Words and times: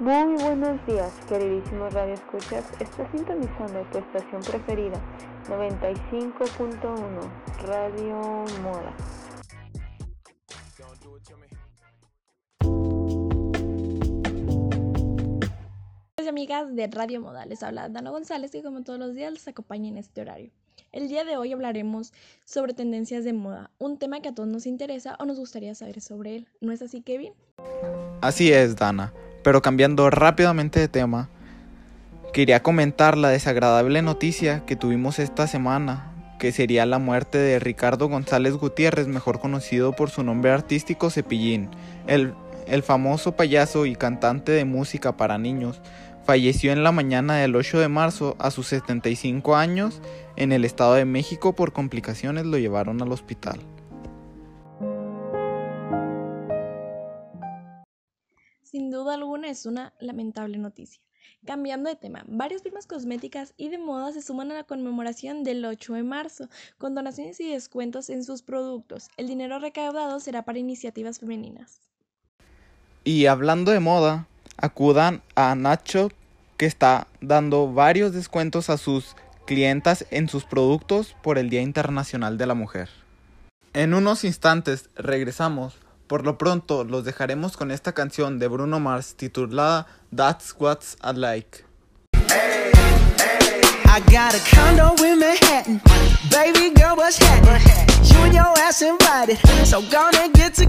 Muy 0.00 0.42
buenos 0.42 0.84
días, 0.86 1.12
queridísimos 1.28 1.92
Radio 1.92 2.14
Escuchas. 2.14 2.64
Está 2.80 3.08
sintonizando 3.12 3.82
tu 3.92 3.98
estación 3.98 4.40
preferida, 4.42 4.98
95.1 5.48 7.66
Radio 7.66 8.16
Moda. 8.62 8.94
amigas 16.32 16.74
de 16.74 16.86
Radio 16.86 17.20
Moda, 17.20 17.44
les 17.44 17.62
habla 17.62 17.90
Dana 17.90 18.10
González 18.10 18.50
que 18.50 18.62
como 18.62 18.82
todos 18.82 18.98
los 18.98 19.14
días 19.14 19.32
les 19.32 19.46
acompaña 19.46 19.88
en 19.88 19.98
este 19.98 20.22
horario. 20.22 20.50
El 20.90 21.08
día 21.08 21.24
de 21.24 21.36
hoy 21.36 21.52
hablaremos 21.52 22.12
sobre 22.46 22.72
tendencias 22.72 23.24
de 23.24 23.32
moda, 23.32 23.70
un 23.78 23.98
tema 23.98 24.20
que 24.20 24.30
a 24.30 24.34
todos 24.34 24.48
nos 24.48 24.66
interesa 24.66 25.16
o 25.20 25.26
nos 25.26 25.38
gustaría 25.38 25.74
saber 25.74 26.00
sobre 26.00 26.36
él. 26.36 26.48
¿No 26.60 26.72
es 26.72 26.80
así, 26.80 27.02
Kevin? 27.02 27.34
Así 28.22 28.50
es, 28.50 28.76
Dana. 28.76 29.12
Pero 29.42 29.62
cambiando 29.62 30.08
rápidamente 30.10 30.80
de 30.80 30.88
tema, 30.88 31.28
quería 32.32 32.62
comentar 32.62 33.16
la 33.16 33.28
desagradable 33.28 34.02
noticia 34.02 34.64
que 34.66 34.76
tuvimos 34.76 35.18
esta 35.18 35.46
semana, 35.46 36.12
que 36.38 36.52
sería 36.52 36.86
la 36.86 36.98
muerte 36.98 37.38
de 37.38 37.58
Ricardo 37.58 38.08
González 38.08 38.54
Gutiérrez, 38.54 39.06
mejor 39.06 39.40
conocido 39.40 39.92
por 39.92 40.10
su 40.10 40.22
nombre 40.22 40.50
artístico 40.50 41.10
Cepillín, 41.10 41.70
el, 42.06 42.34
el 42.66 42.82
famoso 42.82 43.32
payaso 43.32 43.86
y 43.86 43.96
cantante 43.96 44.52
de 44.52 44.64
música 44.64 45.16
para 45.16 45.38
niños. 45.38 45.80
Falleció 46.24 46.72
en 46.72 46.84
la 46.84 46.92
mañana 46.92 47.36
del 47.36 47.56
8 47.56 47.80
de 47.80 47.88
marzo 47.88 48.36
a 48.38 48.52
sus 48.52 48.68
75 48.68 49.56
años 49.56 50.00
en 50.36 50.52
el 50.52 50.64
Estado 50.64 50.94
de 50.94 51.04
México 51.04 51.54
por 51.54 51.72
complicaciones 51.72 52.46
lo 52.46 52.58
llevaron 52.58 53.02
al 53.02 53.12
hospital. 53.12 53.60
Sin 58.72 58.90
duda 58.90 59.12
alguna 59.12 59.50
es 59.50 59.66
una 59.66 59.92
lamentable 60.00 60.56
noticia. 60.56 61.02
Cambiando 61.44 61.90
de 61.90 61.96
tema, 61.96 62.24
varias 62.26 62.62
firmas 62.62 62.86
cosméticas 62.86 63.52
y 63.58 63.68
de 63.68 63.76
moda 63.76 64.12
se 64.12 64.22
suman 64.22 64.50
a 64.50 64.54
la 64.54 64.64
conmemoración 64.64 65.44
del 65.44 65.62
8 65.62 65.92
de 65.92 66.02
marzo, 66.02 66.48
con 66.78 66.94
donaciones 66.94 67.38
y 67.40 67.50
descuentos 67.50 68.08
en 68.08 68.24
sus 68.24 68.40
productos. 68.40 69.10
El 69.18 69.26
dinero 69.26 69.58
recaudado 69.58 70.20
será 70.20 70.46
para 70.46 70.58
iniciativas 70.58 71.18
femeninas. 71.18 71.82
Y 73.04 73.26
hablando 73.26 73.72
de 73.72 73.80
moda, 73.80 74.26
acudan 74.56 75.20
a 75.34 75.54
Nacho 75.54 76.08
que 76.56 76.64
está 76.64 77.08
dando 77.20 77.70
varios 77.70 78.14
descuentos 78.14 78.70
a 78.70 78.78
sus 78.78 79.16
clientas 79.44 80.06
en 80.10 80.30
sus 80.30 80.46
productos 80.46 81.14
por 81.22 81.36
el 81.36 81.50
Día 81.50 81.60
Internacional 81.60 82.38
de 82.38 82.46
la 82.46 82.54
Mujer. 82.54 82.88
En 83.74 83.92
unos 83.92 84.24
instantes 84.24 84.88
regresamos 84.94 85.76
por 86.06 86.24
lo 86.24 86.38
pronto 86.38 86.84
los 86.84 87.04
dejaremos 87.04 87.56
con 87.56 87.70
esta 87.70 87.92
canción 87.92 88.38
de 88.38 88.48
Bruno 88.48 88.80
Mars 88.80 89.14
titulada 89.16 89.86
That's 90.14 90.54
What's 90.58 90.96
I 91.02 91.12
Like. 91.12 91.64
So 99.64 99.82
gonna 99.82 100.28
get 100.34 100.54
to. 100.54 100.66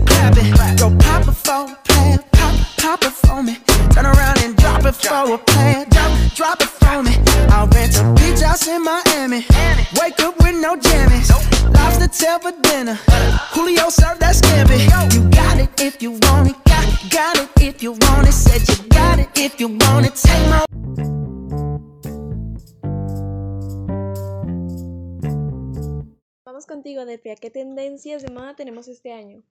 Go 0.77 0.95
pop 0.97 1.27
a 1.27 2.32
pop, 2.77 3.03
it 3.03 3.11
for 3.11 3.41
me. 3.43 3.57
Turn 3.93 4.05
around 4.05 4.41
and 4.43 4.55
drop 4.57 4.85
it 4.85 4.95
for 4.95 5.33
a 5.33 5.37
plan. 5.37 5.87
Drop, 5.89 6.11
drop 6.35 6.61
it 6.61 6.69
for 6.69 7.03
me. 7.03 7.13
I'll 7.49 7.67
rent 7.67 7.97
a 7.97 8.03
beach 8.13 8.41
house 8.41 8.67
in 8.67 8.83
Miami. 8.83 9.45
Wake 9.99 10.19
up 10.19 10.37
with 10.41 10.55
no 10.55 10.75
jammies. 10.75 11.29
Lobster 11.73 12.07
tail 12.07 12.39
for 12.39 12.53
dinner. 12.61 12.97
Julio 13.53 13.89
served 13.89 14.21
that 14.21 14.35
scampi. 14.35 14.79
You 15.13 15.29
got 15.29 15.59
it 15.59 15.69
if 15.81 16.01
you 16.01 16.11
want 16.11 16.49
it. 16.49 16.55
Got, 16.65 16.85
got 17.09 17.37
it 17.37 17.49
if 17.61 17.83
you 17.83 17.91
want 17.91 18.27
it. 18.27 18.33
Said 18.33 18.61
you 18.67 18.87
got 18.89 19.19
it 19.19 19.29
if 19.35 19.59
you 19.59 19.67
want 19.67 20.05
it. 20.05 20.15
Take 20.15 20.49
my 20.49 20.65
Vamos 26.45 26.65
contigo, 26.65 27.05
Delfia. 27.05 27.35
¿Qué 27.35 27.49
tendencias 27.49 28.21
de 28.21 28.31
moda 28.31 28.55
tenemos 28.55 28.87
este 28.87 29.11
año? 29.11 29.43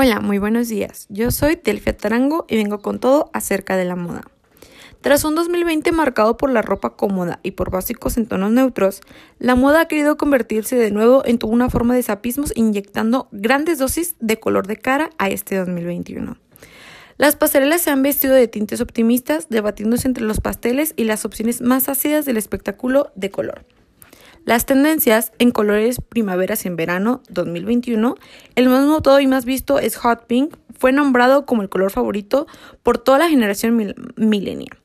Hola, 0.00 0.20
muy 0.20 0.38
buenos 0.38 0.68
días. 0.68 1.08
Yo 1.08 1.32
soy 1.32 1.56
Delfia 1.56 1.96
Tarango 1.96 2.46
y 2.48 2.54
vengo 2.54 2.78
con 2.78 3.00
todo 3.00 3.32
acerca 3.32 3.76
de 3.76 3.84
la 3.84 3.96
moda. 3.96 4.22
Tras 5.00 5.24
un 5.24 5.34
2020 5.34 5.90
marcado 5.90 6.36
por 6.36 6.50
la 6.50 6.62
ropa 6.62 6.94
cómoda 6.94 7.40
y 7.42 7.50
por 7.50 7.72
básicos 7.72 8.16
en 8.16 8.26
tonos 8.26 8.52
neutros, 8.52 9.00
la 9.40 9.56
moda 9.56 9.80
ha 9.80 9.88
querido 9.88 10.16
convertirse 10.16 10.76
de 10.76 10.92
nuevo 10.92 11.24
en 11.24 11.40
una 11.42 11.68
forma 11.68 11.96
de 11.96 12.04
sapismos 12.04 12.52
inyectando 12.54 13.26
grandes 13.32 13.78
dosis 13.78 14.14
de 14.20 14.38
color 14.38 14.68
de 14.68 14.76
cara 14.76 15.10
a 15.18 15.30
este 15.30 15.56
2021. 15.56 16.38
Las 17.16 17.34
pasarelas 17.34 17.80
se 17.80 17.90
han 17.90 18.04
vestido 18.04 18.34
de 18.34 18.46
tintes 18.46 18.80
optimistas, 18.80 19.48
debatiéndose 19.48 20.06
entre 20.06 20.22
los 20.22 20.38
pasteles 20.38 20.94
y 20.94 21.02
las 21.02 21.24
opciones 21.24 21.60
más 21.60 21.88
ácidas 21.88 22.24
del 22.24 22.36
espectáculo 22.36 23.10
de 23.16 23.32
color. 23.32 23.64
Las 24.48 24.64
tendencias 24.64 25.30
en 25.38 25.50
colores 25.50 26.00
primaveras 26.00 26.64
en 26.64 26.74
verano 26.74 27.22
2021, 27.28 28.14
el 28.54 28.70
más 28.70 28.86
notado 28.86 29.20
y 29.20 29.26
más 29.26 29.44
visto 29.44 29.78
es 29.78 29.96
Hot 29.96 30.26
Pink, 30.26 30.56
fue 30.78 30.90
nombrado 30.90 31.44
como 31.44 31.60
el 31.60 31.68
color 31.68 31.90
favorito 31.90 32.46
por 32.82 32.96
toda 32.96 33.18
la 33.18 33.28
generación 33.28 33.94
millennial. 34.16 34.78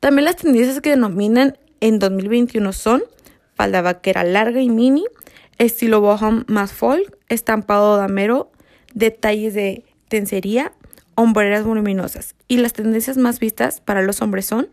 También 0.00 0.26
las 0.26 0.36
tendencias 0.36 0.82
que 0.82 0.90
denominan 0.90 1.56
en 1.80 1.98
2021 1.98 2.74
son 2.74 3.02
falda 3.54 3.80
vaquera 3.80 4.22
larga 4.22 4.60
y 4.60 4.68
mini, 4.68 5.06
estilo 5.56 6.02
bohom 6.02 6.44
más 6.46 6.74
folk, 6.74 7.16
estampado 7.30 7.96
damero, 7.96 8.52
detalles 8.92 9.54
de 9.54 9.82
tencería, 10.08 10.74
hombreras 11.14 11.64
voluminosas. 11.64 12.34
Y 12.48 12.58
las 12.58 12.74
tendencias 12.74 13.16
más 13.16 13.40
vistas 13.40 13.80
para 13.80 14.02
los 14.02 14.20
hombres 14.20 14.44
son 14.44 14.68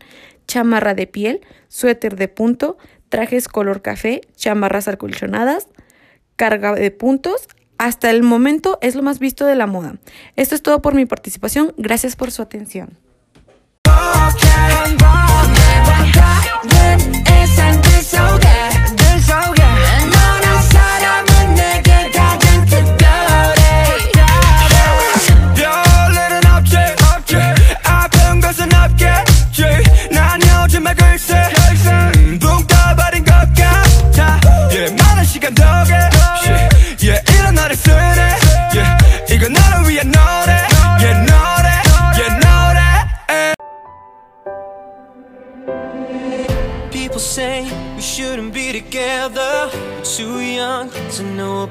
chamarra 0.46 0.94
de 0.94 1.06
piel, 1.06 1.40
suéter 1.68 2.16
de 2.16 2.28
punto, 2.28 2.78
trajes 3.08 3.48
color 3.48 3.82
café, 3.82 4.20
chamarras 4.36 4.88
acolchonadas, 4.88 5.68
carga 6.36 6.74
de 6.74 6.90
puntos. 6.90 7.48
Hasta 7.78 8.10
el 8.10 8.22
momento 8.22 8.78
es 8.80 8.94
lo 8.94 9.02
más 9.02 9.18
visto 9.18 9.46
de 9.46 9.54
la 9.54 9.66
moda. 9.66 9.96
Esto 10.36 10.54
es 10.54 10.62
todo 10.62 10.82
por 10.82 10.94
mi 10.94 11.06
participación. 11.06 11.74
Gracias 11.76 12.16
por 12.16 12.30
su 12.30 12.42
atención. 12.42 12.98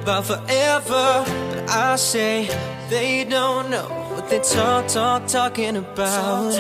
About 0.08 0.26
forever. 0.26 1.26
But 1.52 1.70
I 1.70 1.98
say 1.98 2.48
they 2.90 3.26
don't 3.26 3.70
know 3.70 3.90
what 4.14 4.30
they 4.30 4.40
talk, 4.40 4.88
talk, 4.88 5.28
talking 5.28 5.76
about. 5.76 6.54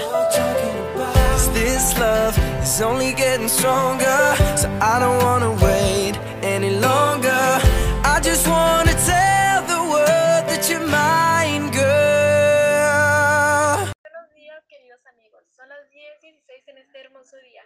Cause 1.15 1.49
this 1.53 1.97
love 1.97 2.37
is 2.61 2.81
only 2.81 3.13
getting 3.13 3.47
stronger. 3.47 4.19
So 4.59 4.67
I 4.81 4.99
don't 4.99 5.23
wanna 5.23 5.51
wait 5.63 6.19
any 6.43 6.71
longer. 6.87 7.61
I 8.03 8.19
just 8.21 8.45
wanna 8.49 8.91
tell 9.07 9.63
the 9.73 9.81
world 9.93 10.43
that 10.51 10.67
you're 10.69 10.85
mine, 10.85 11.71
girl. 11.71 11.87
Buenos 14.03 14.27
días, 14.35 14.61
queridos 14.67 14.99
amigos. 15.07 15.43
Son 15.55 15.69
las 15.69 15.87
10:16 15.89 16.67
en 16.67 16.79
este 16.79 16.99
hermoso 16.99 17.37
día. 17.37 17.63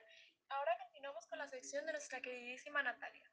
Ahora 0.50 0.78
continuamos 0.78 1.26
con 1.26 1.40
la 1.40 1.50
sección 1.50 1.88
de 1.88 1.94
nuestra 1.94 2.22
queridísima 2.22 2.84
Natalia. 2.84 3.31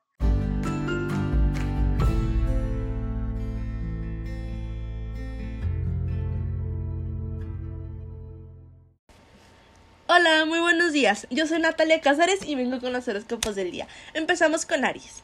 Hola, 10.11 10.47
muy 10.47 10.59
buenos 10.59 10.95
días. 10.95 11.27
Yo 11.29 11.47
soy 11.47 11.59
Natalia 11.61 12.01
Cázares 12.01 12.41
y 12.43 12.55
vengo 12.55 12.81
con 12.81 12.95
los 12.95 13.07
horóscopos 13.07 13.55
del 13.55 13.71
día. 13.71 13.87
Empezamos 14.15 14.65
con 14.65 14.87
Aries. 14.87 15.23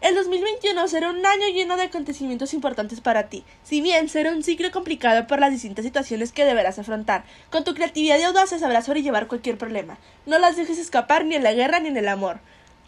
El 0.00 0.14
2021 0.14 0.88
será 0.88 1.10
un 1.10 1.26
año 1.26 1.48
lleno 1.52 1.76
de 1.76 1.82
acontecimientos 1.82 2.54
importantes 2.54 3.02
para 3.02 3.28
ti. 3.28 3.44
Si 3.62 3.82
bien 3.82 4.08
será 4.08 4.30
un 4.30 4.42
ciclo 4.42 4.70
complicado 4.70 5.26
por 5.26 5.38
las 5.38 5.50
distintas 5.50 5.84
situaciones 5.84 6.32
que 6.32 6.46
deberás 6.46 6.78
afrontar, 6.78 7.24
con 7.50 7.62
tu 7.64 7.74
creatividad 7.74 8.18
y 8.18 8.22
audacia 8.22 8.58
sabrás 8.58 8.86
sobrellevar 8.86 9.26
cualquier 9.26 9.58
problema. 9.58 9.98
No 10.24 10.38
las 10.38 10.56
dejes 10.56 10.78
escapar 10.78 11.26
ni 11.26 11.34
en 11.34 11.42
la 11.42 11.52
guerra 11.52 11.80
ni 11.80 11.88
en 11.88 11.98
el 11.98 12.08
amor. 12.08 12.40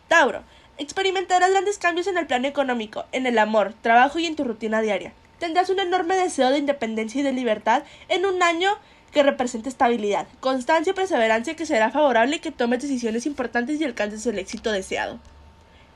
Tauro, 0.08 0.44
experimentarás 0.78 1.50
grandes 1.50 1.76
cambios 1.76 2.06
en 2.06 2.16
el 2.16 2.26
plano 2.26 2.48
económico, 2.48 3.04
en 3.12 3.26
el 3.26 3.38
amor, 3.38 3.74
trabajo 3.82 4.18
y 4.18 4.24
en 4.24 4.34
tu 4.34 4.44
rutina 4.44 4.80
diaria. 4.80 5.12
Tendrás 5.40 5.68
un 5.68 5.78
enorme 5.78 6.16
deseo 6.16 6.48
de 6.48 6.58
independencia 6.58 7.20
y 7.20 7.24
de 7.24 7.32
libertad 7.32 7.82
en 8.08 8.24
un 8.24 8.42
año 8.42 8.78
que 9.14 9.22
representa 9.22 9.70
estabilidad, 9.70 10.26
constancia 10.40 10.90
y 10.90 10.94
perseverancia 10.94 11.54
que 11.54 11.64
será 11.64 11.90
favorable 11.90 12.40
que 12.40 12.50
tomes 12.50 12.82
decisiones 12.82 13.24
importantes 13.24 13.80
y 13.80 13.84
alcances 13.84 14.26
el 14.26 14.38
éxito 14.38 14.72
deseado. 14.72 15.20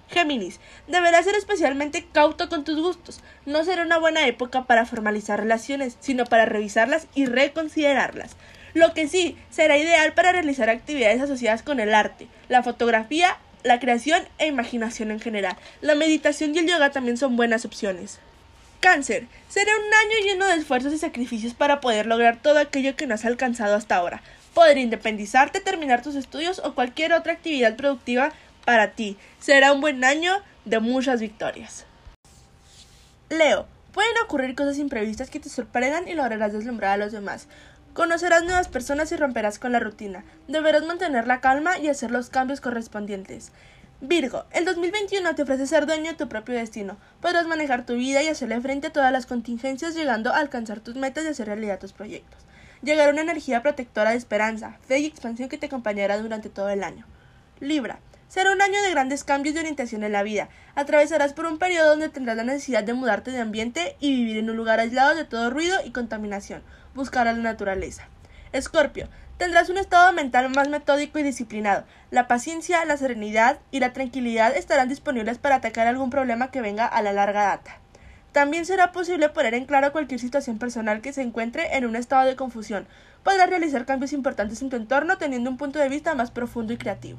Géminis, 0.09 0.61
deberás 0.87 1.27
ser 1.27 1.35
especialmente 1.35 2.07
cauto 2.13 2.49
con 2.49 2.65
tus 2.65 2.81
gustos. 2.81 3.21
No 3.45 3.65
será 3.65 3.83
una 3.83 3.99
buena 3.99 4.27
época 4.27 4.65
para 4.65 4.87
formalizar 4.87 5.39
relaciones, 5.39 5.99
sino 6.01 6.25
para 6.25 6.47
revisarlas 6.47 7.09
y 7.15 7.27
reconsiderarlas. 7.27 8.37
Lo 8.73 8.95
que 8.95 9.09
sí 9.09 9.37
será 9.51 9.77
ideal 9.77 10.15
para 10.15 10.33
realizar 10.33 10.71
actividades 10.71 11.21
asociadas 11.21 11.63
con 11.63 11.81
el 11.81 11.95
arte, 11.95 12.29
la 12.49 12.63
fotografía, 12.63 13.37
la 13.65 13.81
creación 13.81 14.23
e 14.39 14.47
imaginación 14.47 15.11
en 15.11 15.21
general. 15.21 15.57
La 15.81 15.95
meditación 15.95 16.55
y 16.55 16.59
el 16.59 16.69
yoga 16.69 16.91
también 16.91 17.17
son 17.17 17.37
buenas 17.37 17.65
opciones. 17.65 18.21
Cáncer, 18.81 19.27
será 19.49 19.73
un 19.77 19.93
año 19.93 20.25
lleno 20.25 20.47
de 20.47 20.55
esfuerzos 20.55 20.93
y 20.93 20.99
sacrificios 20.99 21.53
para 21.53 21.81
poder 21.81 22.07
lograr 22.07 22.41
todo 22.41 22.59
aquello 22.59 22.95
que 22.95 23.09
no 23.09 23.15
has 23.15 23.25
alcanzado 23.25 23.75
hasta 23.75 23.97
ahora. 23.97 24.23
Poder 24.55 24.79
independizarte, 24.79 25.61
terminar 25.61 26.03
tus 26.03 26.15
estudios 26.15 26.61
o 26.61 26.75
cualquier 26.75 27.13
otra 27.13 27.33
actividad 27.33 27.77
productiva 27.77 28.33
para 28.65 28.93
ti. 28.93 29.17
Será 29.41 29.73
un 29.73 29.81
buen 29.81 30.05
año 30.05 30.33
de 30.65 30.79
muchas 30.79 31.21
victorias. 31.21 31.87
Leo, 33.31 33.67
pueden 33.93 34.15
ocurrir 34.25 34.55
cosas 34.55 34.79
imprevistas 34.79 35.29
que 35.29 35.41
te 35.41 35.49
sorprendan 35.49 36.07
y 36.07 36.15
lograrás 36.15 36.53
deslumbrar 36.53 36.93
a 36.93 37.05
los 37.05 37.13
demás. 37.13 37.49
Conocerás 37.95 38.45
nuevas 38.45 38.69
personas 38.69 39.11
y 39.11 39.17
romperás 39.17 39.59
con 39.59 39.73
la 39.73 39.81
rutina. 39.81 40.25
Deberás 40.47 40.85
mantener 40.85 41.27
la 41.27 41.41
calma 41.41 41.79
y 41.79 41.89
hacer 41.89 42.13
los 42.13 42.31
cambios 42.31 42.61
correspondientes. 42.61 43.51
Virgo, 44.01 44.45
el 44.53 44.65
2021 44.65 45.35
te 45.35 45.43
ofrece 45.43 45.67
ser 45.67 45.85
dueño 45.85 46.13
de 46.13 46.17
tu 46.17 46.29
propio 46.29 46.55
destino. 46.55 46.97
Podrás 47.21 47.49
manejar 47.49 47.85
tu 47.85 47.95
vida 47.95 48.23
y 48.23 48.29
hacerle 48.29 48.61
frente 48.61 48.87
a 48.87 48.93
todas 48.93 49.11
las 49.11 49.27
contingencias 49.27 49.97
llegando 49.97 50.31
a 50.33 50.39
alcanzar 50.39 50.79
tus 50.79 50.95
metas 50.95 51.25
y 51.25 51.29
hacer 51.29 51.49
realidad 51.49 51.81
tus 51.81 51.93
proyectos. 51.93 52.39
Llegará 52.81 53.11
una 53.11 53.23
energía 53.23 53.61
protectora 53.61 54.11
de 54.11 54.17
esperanza, 54.17 54.79
fe 54.87 55.01
y 55.01 55.07
expansión 55.07 55.49
que 55.49 55.59
te 55.59 55.67
acompañará 55.67 56.17
durante 56.19 56.49
todo 56.49 56.69
el 56.69 56.85
año. 56.85 57.07
Libra, 57.59 57.99
será 58.29 58.53
un 58.53 58.63
año 58.63 58.81
de 58.83 58.91
grandes 58.93 59.25
cambios 59.25 59.57
de 59.57 59.63
orientación 59.63 60.05
en 60.05 60.13
la 60.13 60.23
vida. 60.23 60.49
Atravesarás 60.77 61.33
por 61.33 61.47
un 61.47 61.59
periodo 61.59 61.89
donde 61.89 62.09
tendrás 62.09 62.37
la 62.37 62.45
necesidad 62.45 62.85
de 62.85 62.95
mudarte 62.95 63.33
de 63.33 63.41
ambiente 63.41 63.97
y 63.99 64.15
vivir 64.15 64.37
en 64.37 64.49
un 64.49 64.57
lugar 64.57 64.79
aislado 64.79 65.17
de 65.17 65.25
todo 65.25 65.51
ruido 65.51 65.77
y 65.85 65.91
contaminación. 65.91 66.63
Buscar 66.95 67.27
a 67.27 67.33
la 67.33 67.41
naturaleza. 67.41 68.07
Escorpio, 68.53 69.09
tendrás 69.37 69.69
un 69.69 69.79
estado 69.79 70.13
mental 70.13 70.49
más 70.51 70.69
metódico 70.69 71.19
y 71.19 71.23
disciplinado. 71.23 71.85
La 72.11 72.29
paciencia, 72.29 72.85
la 72.85 72.97
serenidad 72.97 73.59
y 73.71 73.81
la 73.81 73.93
tranquilidad 73.93 74.57
estarán 74.57 74.89
disponibles 74.89 75.39
para 75.39 75.57
atacar 75.57 75.87
algún 75.87 76.11
problema 76.11 76.51
que 76.51 76.63
venga 76.63 76.87
a 76.87 77.03
la 77.03 77.13
larga 77.13 77.45
data. 77.45 77.79
También 78.33 78.67
será 78.67 78.93
posible 78.93 79.29
poner 79.31 79.55
en 79.55 79.65
claro 79.65 79.93
cualquier 79.93 80.21
situación 80.21 80.59
personal 80.59 81.01
que 81.01 81.13
se 81.13 81.23
encuentre 81.23 81.77
en 81.77 81.87
un 81.87 81.97
estado 81.97 82.27
de 82.27 82.37
confusión. 82.37 82.87
Podrás 83.23 83.51
realizar 83.51 83.85
cambios 83.85 84.13
importantes 84.13 84.63
en 84.63 84.71
tu 84.71 84.77
entorno 84.77 85.19
teniendo 85.19 85.51
un 85.51 85.57
punto 85.57 85.79
de 85.79 85.89
vista 85.89 86.15
más 86.15 86.31
profundo 86.31 86.73
y 86.73 86.79
creativo. 86.79 87.19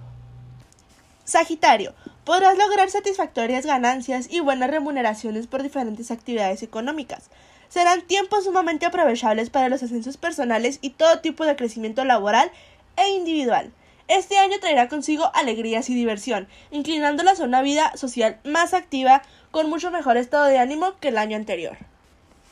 Sagitario, 1.25 1.93
podrás 2.23 2.57
lograr 2.57 2.89
satisfactorias 2.89 3.65
ganancias 3.65 4.27
y 4.31 4.39
buenas 4.39 4.71
remuneraciones 4.71 5.45
por 5.45 5.61
diferentes 5.61 6.09
actividades 6.09 6.63
económicas. 6.63 7.29
Serán 7.69 8.01
tiempos 8.01 8.45
sumamente 8.45 8.85
aprovechables 8.85 9.49
para 9.49 9.69
los 9.69 9.83
ascensos 9.83 10.17
personales 10.17 10.79
y 10.81 10.89
todo 10.89 11.19
tipo 11.19 11.45
de 11.45 11.55
crecimiento 11.55 12.03
laboral 12.03 12.51
e 12.97 13.09
individual. 13.09 13.71
Este 14.07 14.39
año 14.39 14.59
traerá 14.59 14.89
consigo 14.89 15.29
alegrías 15.35 15.87
y 15.89 15.93
diversión, 15.93 16.47
inclinándolas 16.71 17.39
a 17.39 17.43
una 17.43 17.61
vida 17.61 17.95
social 17.95 18.39
más 18.43 18.73
activa, 18.73 19.21
con 19.51 19.69
mucho 19.69 19.91
mejor 19.91 20.17
estado 20.17 20.45
de 20.45 20.57
ánimo 20.57 20.93
que 20.99 21.09
el 21.09 21.19
año 21.19 21.37
anterior. 21.37 21.77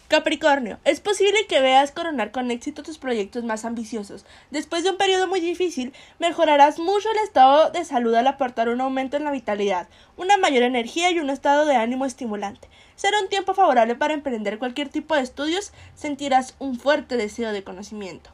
Capricornio, 0.07 0.79
es 0.85 1.01
posible 1.01 1.47
que 1.47 1.59
veas 1.59 1.91
coronar 1.91 2.31
con 2.31 2.49
éxito 2.49 2.81
tus 2.81 2.97
proyectos 2.97 3.43
más 3.43 3.65
ambiciosos. 3.65 4.25
Después 4.51 4.85
de 4.85 4.91
un 4.91 4.97
periodo 4.97 5.27
muy 5.27 5.41
difícil, 5.41 5.91
mejorarás 6.17 6.79
mucho 6.79 7.11
el 7.11 7.17
estado 7.17 7.71
de 7.71 7.83
salud 7.83 8.15
al 8.15 8.27
aportar 8.27 8.69
un 8.69 8.79
aumento 8.79 9.17
en 9.17 9.25
la 9.25 9.31
vitalidad, 9.31 9.89
una 10.15 10.37
mayor 10.37 10.63
energía 10.63 11.11
y 11.11 11.19
un 11.19 11.29
estado 11.29 11.65
de 11.65 11.75
ánimo 11.75 12.05
estimulante. 12.05 12.69
Será 12.95 13.19
un 13.19 13.27
tiempo 13.27 13.53
favorable 13.53 13.95
para 13.95 14.13
emprender 14.13 14.59
cualquier 14.59 14.87
tipo 14.87 15.13
de 15.13 15.23
estudios, 15.23 15.73
sentirás 15.93 16.55
un 16.57 16.79
fuerte 16.79 17.17
deseo 17.17 17.51
de 17.51 17.65
conocimiento. 17.65 18.29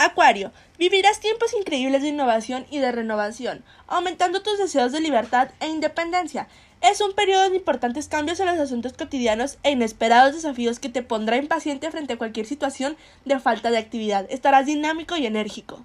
Acuario, 0.00 0.52
vivirás 0.78 1.18
tiempos 1.18 1.54
increíbles 1.54 2.02
de 2.02 2.08
innovación 2.10 2.66
y 2.70 2.78
de 2.78 2.92
renovación, 2.92 3.64
aumentando 3.88 4.42
tus 4.42 4.56
deseos 4.56 4.92
de 4.92 5.00
libertad 5.00 5.48
e 5.58 5.66
independencia. 5.66 6.46
Es 6.80 7.00
un 7.00 7.12
periodo 7.12 7.50
de 7.50 7.56
importantes 7.56 8.06
cambios 8.06 8.38
en 8.38 8.46
los 8.46 8.58
asuntos 8.58 8.92
cotidianos 8.92 9.58
e 9.64 9.72
inesperados 9.72 10.34
desafíos 10.34 10.78
que 10.78 10.88
te 10.88 11.02
pondrá 11.02 11.36
impaciente 11.36 11.90
frente 11.90 12.12
a 12.12 12.18
cualquier 12.18 12.46
situación 12.46 12.96
de 13.24 13.40
falta 13.40 13.72
de 13.72 13.78
actividad. 13.78 14.26
Estarás 14.30 14.66
dinámico 14.66 15.16
y 15.16 15.26
enérgico. 15.26 15.84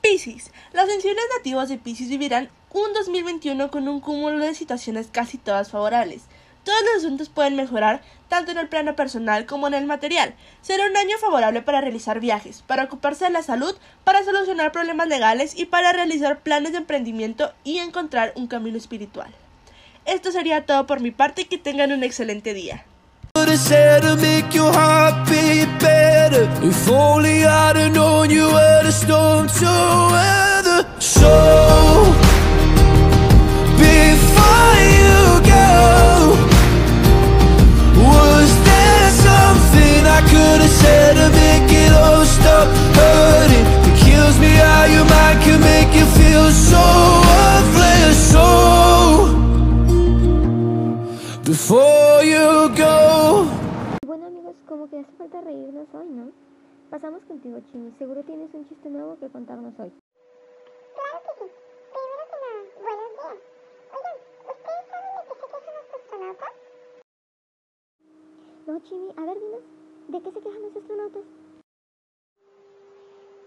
Piscis. 0.00 0.50
Los 0.72 0.88
sensibles 0.88 1.24
nativos 1.36 1.68
de 1.68 1.76
Piscis 1.76 2.08
vivirán 2.08 2.48
un 2.72 2.90
2021 2.94 3.70
con 3.70 3.86
un 3.86 4.00
cúmulo 4.00 4.38
de 4.38 4.54
situaciones 4.54 5.08
casi 5.12 5.36
todas 5.36 5.70
favorables. 5.70 6.22
Todos 6.64 6.80
los 6.84 7.04
asuntos 7.04 7.28
pueden 7.28 7.56
mejorar, 7.56 8.00
tanto 8.28 8.52
en 8.52 8.58
el 8.58 8.68
plano 8.68 8.96
personal 8.96 9.44
como 9.44 9.66
en 9.66 9.74
el 9.74 9.84
material. 9.84 10.34
Será 10.62 10.86
un 10.86 10.96
año 10.96 11.18
favorable 11.18 11.60
para 11.60 11.82
realizar 11.82 12.18
viajes, 12.18 12.62
para 12.66 12.84
ocuparse 12.84 13.26
de 13.26 13.30
la 13.30 13.42
salud, 13.42 13.76
para 14.04 14.24
solucionar 14.24 14.72
problemas 14.72 15.08
legales 15.08 15.54
y 15.54 15.66
para 15.66 15.92
realizar 15.92 16.40
planes 16.40 16.72
de 16.72 16.78
emprendimiento 16.78 17.52
y 17.62 17.78
encontrar 17.78 18.32
un 18.36 18.46
camino 18.46 18.78
espiritual. 18.78 19.34
Esto 20.08 20.32
sería 20.32 20.64
todo 20.64 20.86
por 20.86 21.00
mi 21.00 21.10
parte 21.10 21.42
y 21.42 21.44
que 21.44 21.58
tengan 21.58 21.92
un 21.92 22.02
excelente 22.02 22.54
día. 22.54 22.86
Bueno 23.34 23.52
¿no? 56.18 56.32
Pasamos 56.90 57.22
contigo, 57.24 57.60
Chini. 57.70 57.92
Seguro 57.98 58.22
tienes 58.24 58.52
un 58.54 58.68
chiste 58.68 58.90
nuevo 58.90 59.16
que 59.18 59.28
contarnos 59.28 59.78
hoy. 59.78 59.92
Claro 60.94 61.18
que 61.24 61.32
sí. 61.38 61.50
Primero 61.94 62.24
que 62.30 62.36
nada, 62.44 62.60
buenos 62.82 63.10
días. 63.18 63.38
Oigan, 63.94 64.16
¿ustedes 64.48 64.84
saben 64.90 65.12
de 65.14 65.22
qué 65.28 65.34
se 65.38 65.46
quejan 65.52 65.74
los 65.78 65.88
astronautas? 65.94 66.54
No, 68.66 68.72
Chini, 68.80 69.08
a 69.16 69.22
ver, 69.26 69.38
dinos, 69.40 69.64
¿de 70.08 70.18
qué 70.22 70.30
se 70.32 70.40
quejan 70.40 70.62
los 70.62 70.76
astronautas? 70.76 71.24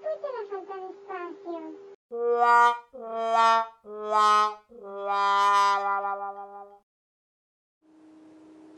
Pues 0.02 0.18
de 0.22 0.30
la 0.32 0.44
falta 0.50 0.76
de 0.78 0.88
espacio. 0.92 1.62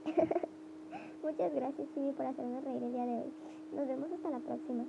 Muchas 1.23 1.53
gracias, 1.53 1.88
Chini, 1.93 2.12
por 2.13 2.25
hacernos 2.25 2.63
reír 2.63 2.83
el 2.83 2.91
día 2.91 3.05
de 3.05 3.15
hoy. 3.23 3.52
Nos 3.75 3.87
vemos 3.87 4.11
hasta 4.11 4.29
la 4.29 4.39
próxima. 4.39 4.85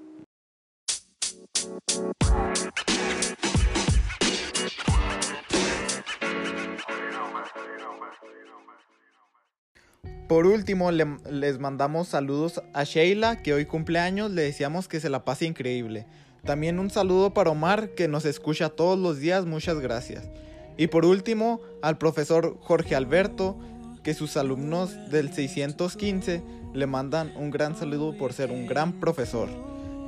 Por 10.29 10.47
último, 10.47 10.91
le- 10.91 11.19
les 11.31 11.59
mandamos 11.59 12.09
saludos 12.09 12.63
a 12.73 12.85
Sheila, 12.85 13.43
que 13.43 13.53
hoy 13.55 13.67
cumpleaños, 13.67 14.31
le 14.31 14.43
deseamos 14.43 14.89
que 14.89 15.01
se 15.01 15.11
la 15.11 15.25
pase 15.25 15.47
increíble. 15.47 16.07
También 16.45 16.79
un 16.79 16.91
saludo 16.91 17.33
para 17.35 17.51
Omar, 17.51 17.91
que 17.91 18.09
nos 18.09 18.25
escucha 18.25 18.71
todos 18.71 18.99
los 18.99 19.19
días, 19.19 19.47
muchas 19.47 19.81
gracias. 19.81 20.29
Y 20.77 20.89
por 20.89 21.05
último, 21.05 21.61
al 21.83 21.99
profesor 21.99 22.59
Jorge 22.61 22.95
Alberto, 22.97 23.59
que 24.03 24.13
sus 24.15 24.37
alumnos 24.37 25.11
del 25.11 25.33
615 25.33 26.43
le 26.75 26.87
mandan 26.87 27.33
un 27.37 27.51
gran 27.51 27.77
saludo 27.77 28.17
por 28.19 28.33
ser 28.33 28.51
un 28.51 28.67
gran 28.67 29.01
profesor. 29.01 29.49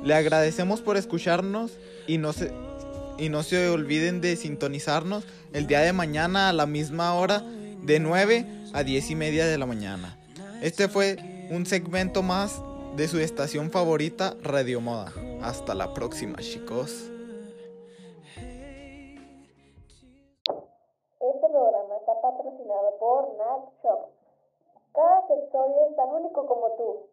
Le 0.03 0.13
agradecemos 0.13 0.81
por 0.81 0.97
escucharnos 0.97 1.71
y 2.05 2.19
no 2.19 2.33
se, 2.33 2.51
y 3.17 3.29
no 3.29 3.41
se 3.41 3.69
olviden 3.69 4.21
de 4.21 4.35
sintonizarnos 4.35 5.23
el 5.53 5.65
día 5.65 5.79
de 5.79 5.93
mañana 5.93 6.49
a 6.49 6.53
la 6.53 6.67
misma 6.67 7.13
hora 7.13 7.43
de 7.81 7.99
9 7.99 8.45
a 8.73 8.83
10 8.83 9.11
y 9.11 9.15
media 9.15 9.47
de 9.47 9.57
la 9.57 9.65
mañana. 9.65 10.17
Este 10.61 10.87
fue 10.87 11.47
un 11.49 11.65
segmento 11.65 12.21
más 12.21 12.61
de 12.95 13.07
su 13.07 13.19
estación 13.19 13.71
favorita 13.71 14.35
Radio 14.43 14.81
Moda. 14.81 15.13
Hasta 15.41 15.73
la 15.73 15.93
próxima 15.93 16.37
chicos. 16.39 17.11
tan 26.07 26.15
único 26.15 26.45
como 26.45 26.67
tú. 26.77 27.09